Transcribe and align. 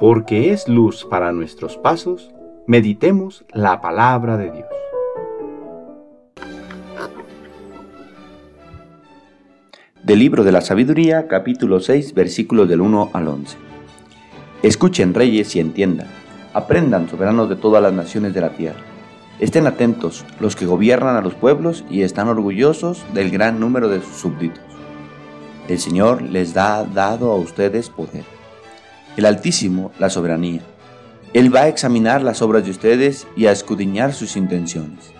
porque 0.00 0.50
es 0.50 0.66
luz 0.66 1.04
para 1.04 1.30
nuestros 1.30 1.76
pasos, 1.76 2.30
meditemos 2.66 3.44
la 3.52 3.82
palabra 3.82 4.38
de 4.38 4.50
Dios. 4.50 4.66
Del 10.02 10.18
libro 10.18 10.42
de 10.42 10.52
la 10.52 10.62
sabiduría, 10.62 11.28
capítulo 11.28 11.80
6, 11.80 12.14
versículos 12.14 12.66
del 12.66 12.80
1 12.80 13.10
al 13.12 13.28
11. 13.28 13.58
Escuchen 14.62 15.12
reyes 15.12 15.54
y 15.54 15.60
entiendan, 15.60 16.08
aprendan 16.54 17.06
soberanos 17.06 17.50
de 17.50 17.56
todas 17.56 17.82
las 17.82 17.92
naciones 17.92 18.32
de 18.32 18.40
la 18.40 18.56
tierra. 18.56 18.80
Estén 19.38 19.66
atentos 19.66 20.24
los 20.40 20.56
que 20.56 20.64
gobiernan 20.64 21.16
a 21.16 21.20
los 21.20 21.34
pueblos 21.34 21.84
y 21.90 22.02
están 22.02 22.28
orgullosos 22.28 23.04
del 23.12 23.30
gran 23.30 23.60
número 23.60 23.90
de 23.90 24.00
sus 24.00 24.16
súbditos. 24.16 24.64
El 25.68 25.78
Señor 25.78 26.22
les 26.22 26.56
ha 26.56 26.84
dado 26.84 27.30
a 27.32 27.36
ustedes 27.36 27.90
poder 27.90 28.39
el 29.20 29.26
Altísimo 29.26 29.92
la 29.98 30.08
soberanía. 30.08 30.62
Él 31.34 31.54
va 31.54 31.60
a 31.60 31.68
examinar 31.68 32.22
las 32.22 32.40
obras 32.40 32.64
de 32.64 32.70
ustedes 32.70 33.28
y 33.36 33.46
a 33.46 33.52
escudriñar 33.52 34.14
sus 34.14 34.34
intenciones. 34.34 35.12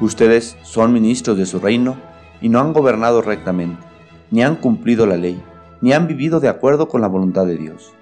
Ustedes 0.00 0.56
son 0.62 0.92
ministros 0.92 1.38
de 1.38 1.46
su 1.46 1.60
reino 1.60 1.96
y 2.40 2.48
no 2.48 2.58
han 2.58 2.72
gobernado 2.72 3.22
rectamente, 3.22 3.86
ni 4.32 4.42
han 4.42 4.56
cumplido 4.56 5.06
la 5.06 5.16
ley, 5.16 5.40
ni 5.80 5.92
han 5.92 6.08
vivido 6.08 6.40
de 6.40 6.48
acuerdo 6.48 6.88
con 6.88 7.02
la 7.02 7.06
voluntad 7.06 7.46
de 7.46 7.56
Dios. 7.56 7.92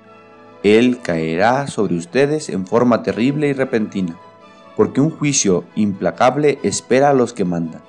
Él 0.62 1.00
caerá 1.02 1.66
sobre 1.66 1.96
ustedes 1.96 2.48
en 2.48 2.66
forma 2.66 3.02
terrible 3.02 3.48
y 3.48 3.52
repentina, 3.52 4.16
porque 4.78 5.02
un 5.02 5.10
juicio 5.10 5.64
implacable 5.76 6.58
espera 6.62 7.10
a 7.10 7.14
los 7.14 7.34
que 7.34 7.44
mandan. 7.44 7.82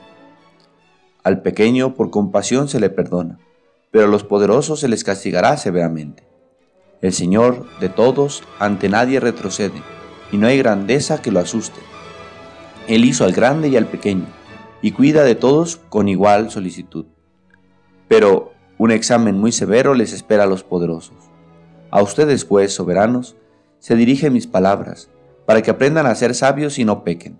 Al 1.23 1.41
pequeño 1.41 1.93
por 1.93 2.09
compasión 2.09 2.67
se 2.67 2.81
le 2.81 2.89
perdona, 2.89 3.39
pero 3.91 4.05
a 4.05 4.09
los 4.09 4.25
poderosos 4.25 4.81
se 4.81 4.89
les 4.89 5.05
castigará 5.05 5.55
severamente. 5.55 6.28
El 7.01 7.13
Señor 7.13 7.65
de 7.79 7.87
todos 7.87 8.43
ante 8.59 8.89
nadie 8.89 9.21
retrocede, 9.21 9.81
y 10.31 10.37
no 10.37 10.47
hay 10.47 10.57
grandeza 10.57 11.21
que 11.21 11.31
lo 11.31 11.39
asuste. 11.39 11.79
Él 12.87 13.05
hizo 13.05 13.23
al 13.23 13.31
grande 13.31 13.69
y 13.69 13.77
al 13.77 13.85
pequeño, 13.85 14.25
y 14.81 14.91
cuida 14.91 15.23
de 15.23 15.35
todos 15.35 15.77
con 15.77 16.09
igual 16.09 16.51
solicitud. 16.51 17.05
Pero 18.09 18.51
un 18.77 18.91
examen 18.91 19.37
muy 19.37 19.53
severo 19.53 19.93
les 19.93 20.11
espera 20.11 20.43
a 20.43 20.47
los 20.47 20.63
poderosos. 20.63 21.15
A 21.89 22.01
ustedes, 22.01 22.43
pues, 22.43 22.73
soberanos, 22.73 23.37
se 23.79 23.95
dirigen 23.95 24.33
mis 24.33 24.47
palabras, 24.47 25.09
para 25.45 25.61
que 25.61 25.71
aprendan 25.71 26.05
a 26.05 26.15
ser 26.15 26.35
sabios 26.35 26.79
y 26.79 26.85
no 26.85 27.05
pequen, 27.05 27.39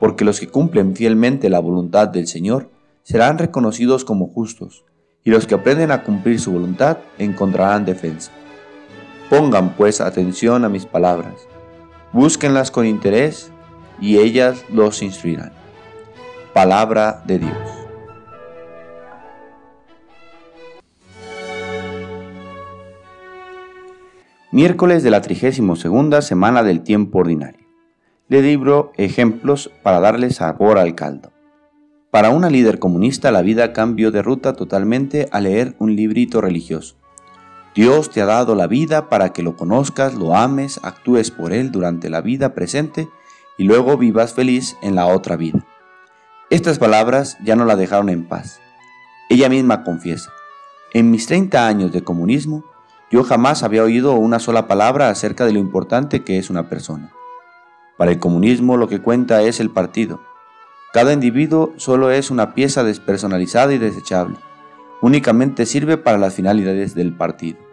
porque 0.00 0.24
los 0.24 0.40
que 0.40 0.48
cumplen 0.48 0.96
fielmente 0.96 1.48
la 1.48 1.60
voluntad 1.60 2.08
del 2.08 2.26
Señor 2.26 2.70
serán 3.04 3.38
reconocidos 3.38 4.04
como 4.04 4.26
justos, 4.26 4.84
y 5.22 5.30
los 5.30 5.46
que 5.46 5.54
aprenden 5.54 5.92
a 5.92 6.02
cumplir 6.02 6.40
su 6.40 6.50
voluntad 6.52 6.98
encontrarán 7.18 7.84
defensa. 7.84 8.32
Pongan 9.28 9.74
pues 9.74 10.00
atención 10.00 10.64
a 10.64 10.68
mis 10.68 10.86
palabras, 10.86 11.48
búsquenlas 12.12 12.70
con 12.70 12.86
interés 12.86 13.50
y 14.00 14.18
ellas 14.18 14.64
los 14.72 15.02
instruirán. 15.02 15.52
Palabra 16.54 17.24
de 17.26 17.40
Dios. 17.40 17.58
Miércoles 24.52 25.02
de 25.02 25.10
la 25.10 25.20
32 25.22 26.24
semana 26.24 26.62
del 26.62 26.82
tiempo 26.82 27.18
ordinario. 27.18 27.66
Le 28.28 28.42
libro 28.42 28.92
ejemplos 28.96 29.72
para 29.82 29.98
darle 29.98 30.30
sabor 30.30 30.78
al 30.78 30.94
caldo. 30.94 31.32
Para 32.12 32.30
una 32.30 32.48
líder 32.48 32.78
comunista 32.78 33.32
la 33.32 33.42
vida 33.42 33.72
cambió 33.72 34.12
de 34.12 34.22
ruta 34.22 34.52
totalmente 34.52 35.28
al 35.32 35.44
leer 35.44 35.74
un 35.80 35.96
librito 35.96 36.40
religioso. 36.40 36.96
Dios 37.76 38.10
te 38.10 38.22
ha 38.22 38.26
dado 38.26 38.54
la 38.54 38.66
vida 38.66 39.10
para 39.10 39.34
que 39.34 39.42
lo 39.42 39.54
conozcas, 39.54 40.14
lo 40.14 40.34
ames, 40.34 40.80
actúes 40.82 41.30
por 41.30 41.52
Él 41.52 41.70
durante 41.70 42.08
la 42.08 42.22
vida 42.22 42.54
presente 42.54 43.06
y 43.58 43.64
luego 43.64 43.98
vivas 43.98 44.32
feliz 44.32 44.78
en 44.80 44.94
la 44.94 45.04
otra 45.06 45.36
vida. 45.36 45.62
Estas 46.48 46.78
palabras 46.78 47.36
ya 47.44 47.54
no 47.54 47.66
la 47.66 47.76
dejaron 47.76 48.08
en 48.08 48.26
paz. 48.26 48.60
Ella 49.28 49.50
misma 49.50 49.84
confiesa, 49.84 50.30
en 50.94 51.10
mis 51.10 51.26
30 51.26 51.66
años 51.66 51.92
de 51.92 52.02
comunismo, 52.02 52.64
yo 53.10 53.24
jamás 53.24 53.62
había 53.62 53.82
oído 53.82 54.14
una 54.14 54.38
sola 54.38 54.66
palabra 54.66 55.10
acerca 55.10 55.44
de 55.44 55.52
lo 55.52 55.58
importante 55.58 56.24
que 56.24 56.38
es 56.38 56.48
una 56.48 56.70
persona. 56.70 57.12
Para 57.98 58.12
el 58.12 58.18
comunismo 58.18 58.78
lo 58.78 58.88
que 58.88 59.02
cuenta 59.02 59.42
es 59.42 59.60
el 59.60 59.70
partido. 59.70 60.22
Cada 60.94 61.12
individuo 61.12 61.74
solo 61.76 62.10
es 62.10 62.30
una 62.30 62.54
pieza 62.54 62.84
despersonalizada 62.84 63.74
y 63.74 63.78
desechable. 63.78 64.36
Únicamente 65.02 65.66
sirve 65.66 65.98
para 65.98 66.16
las 66.16 66.32
finalidades 66.32 66.94
del 66.94 67.12
partido. 67.14 67.65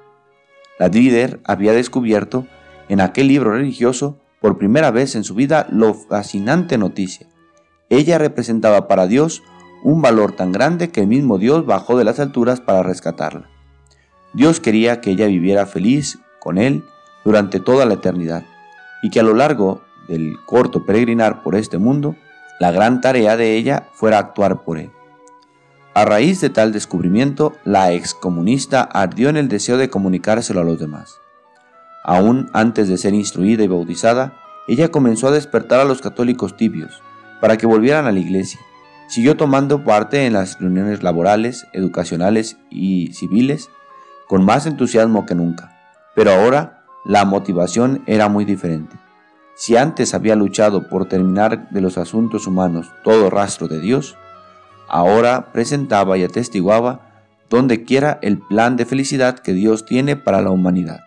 La 0.80 0.88
líder 0.88 1.40
había 1.44 1.74
descubierto 1.74 2.48
en 2.90 3.02
aquel 3.02 3.28
libro 3.28 3.52
religioso 3.52 4.20
por 4.42 4.58
primera 4.58 4.92
vez 4.92 5.16
en 5.16 5.24
su 5.24 5.36
vida 5.36 5.68
lo 5.72 5.94
fascinante 5.94 6.78
noticia. 6.78 7.28
Ella 7.90 8.18
representaba 8.18 8.88
para 8.88 9.08
Dios 9.08 9.44
un 9.84 10.02
valor 10.02 10.32
tan 10.34 10.52
grande 10.52 10.90
que 10.90 11.02
el 11.02 11.08
mismo 11.08 11.38
Dios 11.38 11.66
bajó 11.66 11.98
de 11.98 12.04
las 12.04 12.20
alturas 12.20 12.60
para 12.60 12.84
rescatarla. 12.84 13.50
Dios 14.34 14.60
quería 14.60 15.00
que 15.00 15.12
ella 15.12 15.28
viviera 15.28 15.66
feliz 15.66 16.20
con 16.40 16.58
Él 16.58 16.84
durante 17.24 17.60
toda 17.60 17.86
la 17.86 17.96
eternidad 17.96 18.44
y 19.02 19.10
que 19.10 19.20
a 19.20 19.24
lo 19.24 19.34
largo 19.34 19.82
del 20.08 20.38
corto 20.46 20.86
peregrinar 20.86 21.44
por 21.44 21.56
este 21.56 21.78
mundo, 21.78 22.16
la 22.60 22.72
gran 22.72 23.02
tarea 23.02 23.38
de 23.38 23.56
ella 23.56 23.90
fuera 23.94 24.18
actuar 24.18 24.64
por 24.64 24.78
Él. 24.78 24.92
A 25.96 26.06
raíz 26.06 26.42
de 26.42 26.50
tal 26.50 26.72
descubrimiento, 26.72 27.54
la 27.66 27.92
excomunista 27.92 28.82
ardió 28.82 29.30
en 29.30 29.38
el 29.38 29.48
deseo 29.48 29.78
de 29.78 29.92
comunicárselo 29.92 30.62
a 30.62 30.64
los 30.64 30.80
demás. 30.80 31.20
Aún 32.04 32.50
antes 32.52 32.90
de 32.90 32.98
ser 32.98 33.14
instruida 33.14 33.64
y 33.64 33.68
bautizada, 33.68 34.34
ella 34.68 34.90
comenzó 34.90 35.28
a 35.28 35.32
despertar 35.32 35.80
a 35.80 35.86
los 35.86 36.02
católicos 36.02 36.58
tibios 36.58 37.04
para 37.42 37.58
que 37.58 37.68
volvieran 37.68 38.08
a 38.08 38.12
la 38.12 38.20
iglesia. 38.20 38.60
Siguió 39.08 39.38
tomando 39.38 39.84
parte 39.84 40.26
en 40.26 40.34
las 40.34 40.60
reuniones 40.60 41.04
laborales, 41.04 41.68
educacionales 41.74 42.58
y 42.72 43.14
civiles 43.14 43.70
con 44.28 44.44
más 44.44 44.66
entusiasmo 44.66 45.28
que 45.28 45.36
nunca. 45.36 45.78
Pero 46.16 46.32
ahora 46.32 46.86
la 47.06 47.24
motivación 47.24 48.02
era 48.08 48.30
muy 48.30 48.46
diferente. 48.46 48.96
Si 49.56 49.78
antes 49.78 50.16
había 50.16 50.36
luchado 50.36 50.90
por 50.90 51.06
terminar 51.06 51.70
de 51.70 51.82
los 51.82 52.00
asuntos 52.00 52.48
humanos 52.48 52.92
todo 53.04 53.30
rastro 53.30 53.68
de 53.68 53.80
Dios, 53.80 54.18
ahora 54.88 55.52
presentaba 55.52 56.18
y 56.18 56.24
atestiguaba 56.24 57.14
donde 57.50 57.84
quiera 57.84 58.20
el 58.22 58.40
plan 58.40 58.78
de 58.78 58.86
felicidad 58.86 59.40
que 59.40 59.54
Dios 59.54 59.86
tiene 59.86 60.16
para 60.16 60.42
la 60.42 60.50
humanidad. 60.50 61.02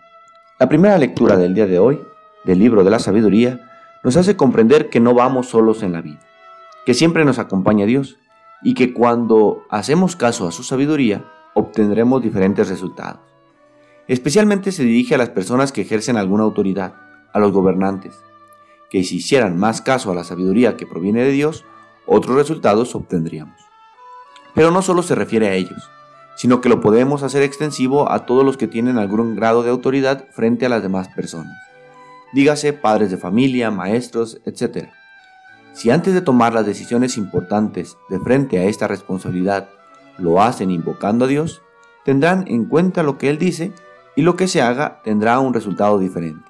La 0.59 0.69
primera 0.69 0.97
lectura 0.97 1.35
del 1.35 1.53
día 1.53 1.67
de 1.67 1.77
hoy, 1.77 1.99
del 2.45 2.59
libro 2.59 2.83
de 2.83 2.89
la 2.89 2.99
sabiduría, 2.99 3.59
nos 4.03 4.15
hace 4.15 4.37
comprender 4.37 4.89
que 4.89 4.99
no 4.99 5.13
vamos 5.13 5.47
solos 5.47 5.83
en 5.83 5.91
la 5.91 6.01
vida, 6.01 6.19
que 6.85 6.93
siempre 6.93 7.25
nos 7.25 7.39
acompaña 7.39 7.85
Dios 7.85 8.17
y 8.63 8.73
que 8.73 8.93
cuando 8.93 9.63
hacemos 9.69 10.15
caso 10.15 10.47
a 10.47 10.51
su 10.51 10.63
sabiduría 10.63 11.25
obtendremos 11.53 12.21
diferentes 12.21 12.69
resultados. 12.69 13.19
Especialmente 14.07 14.71
se 14.71 14.83
dirige 14.83 15.15
a 15.15 15.17
las 15.17 15.29
personas 15.29 15.71
que 15.71 15.81
ejercen 15.81 16.15
alguna 16.15 16.43
autoridad, 16.43 16.93
a 17.33 17.39
los 17.39 17.51
gobernantes, 17.51 18.15
que 18.89 19.03
si 19.03 19.17
hicieran 19.17 19.57
más 19.57 19.81
caso 19.81 20.11
a 20.11 20.15
la 20.15 20.23
sabiduría 20.23 20.77
que 20.77 20.87
proviene 20.87 21.23
de 21.23 21.31
Dios, 21.31 21.65
otros 22.05 22.37
resultados 22.37 22.95
obtendríamos. 22.95 23.66
Pero 24.57 24.71
no 24.71 24.81
solo 24.81 25.03
se 25.03 25.13
refiere 25.13 25.49
a 25.49 25.53
ellos, 25.53 25.87
sino 26.35 26.61
que 26.61 26.69
lo 26.69 26.81
podemos 26.81 27.21
hacer 27.21 27.43
extensivo 27.43 28.11
a 28.11 28.25
todos 28.25 28.43
los 28.43 28.57
que 28.57 28.67
tienen 28.67 28.97
algún 28.97 29.35
grado 29.35 29.61
de 29.61 29.69
autoridad 29.69 30.25
frente 30.31 30.65
a 30.65 30.69
las 30.69 30.81
demás 30.81 31.09
personas. 31.09 31.55
Dígase 32.33 32.73
padres 32.73 33.11
de 33.11 33.17
familia, 33.17 33.69
maestros, 33.69 34.41
etc. 34.45 34.87
Si 35.73 35.91
antes 35.91 36.15
de 36.15 36.21
tomar 36.21 36.53
las 36.53 36.65
decisiones 36.65 37.17
importantes 37.17 37.97
de 38.09 38.19
frente 38.19 38.57
a 38.57 38.63
esta 38.63 38.87
responsabilidad 38.87 39.69
lo 40.17 40.41
hacen 40.41 40.71
invocando 40.71 41.25
a 41.25 41.27
Dios, 41.27 41.61
tendrán 42.03 42.45
en 42.47 42.65
cuenta 42.65 43.03
lo 43.03 43.19
que 43.19 43.29
Él 43.29 43.37
dice 43.37 43.73
y 44.15 44.23
lo 44.23 44.35
que 44.35 44.47
se 44.47 44.63
haga 44.63 45.03
tendrá 45.03 45.37
un 45.37 45.53
resultado 45.53 45.99
diferente. 45.99 46.49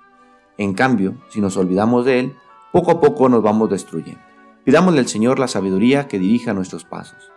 En 0.57 0.75
cambio, 0.75 1.15
si 1.27 1.41
nos 1.41 1.57
olvidamos 1.57 2.05
de 2.05 2.21
Él, 2.21 2.35
poco 2.71 2.91
a 2.91 3.01
poco 3.01 3.27
nos 3.27 3.43
vamos 3.43 3.69
destruyendo. 3.69 4.21
Pidámosle 4.63 4.99
al 4.99 5.09
Señor 5.09 5.39
la 5.39 5.49
sabiduría 5.49 6.07
que 6.07 6.19
dirija 6.19 6.53
nuestros 6.53 6.85
pasos 6.85 7.33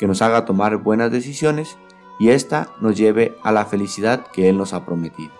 que 0.00 0.06
nos 0.06 0.22
haga 0.22 0.46
tomar 0.46 0.78
buenas 0.78 1.12
decisiones 1.12 1.76
y 2.18 2.30
ésta 2.30 2.70
nos 2.80 2.96
lleve 2.96 3.36
a 3.42 3.52
la 3.52 3.66
felicidad 3.66 4.26
que 4.32 4.48
Él 4.48 4.56
nos 4.56 4.72
ha 4.72 4.86
prometido. 4.86 5.30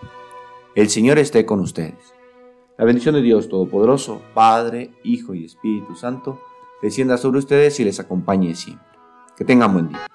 El 0.75 0.91
Señor 0.91 1.19
esté 1.19 1.47
con 1.47 1.61
ustedes. 1.61 2.15
La 2.77 2.85
bendición 2.85 3.15
de 3.15 3.23
Dios 3.23 3.49
Todopoderoso, 3.49 4.21
Padre, 4.35 4.91
Hijo 5.03 5.33
y 5.33 5.47
Espíritu 5.47 5.97
Santo, 5.97 6.39
descienda 6.83 7.17
sobre 7.17 7.39
ustedes 7.39 7.81
y 7.81 7.85
les 7.85 8.01
acompañe 8.01 8.55
siempre. 8.55 8.87
Que 9.35 9.47
tengan 9.47 9.73
buen 9.73 9.89
día. 9.89 10.07